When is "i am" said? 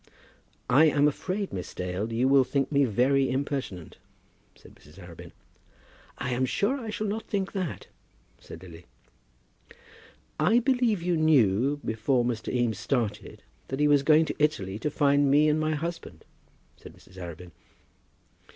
0.67-1.07, 6.17-6.43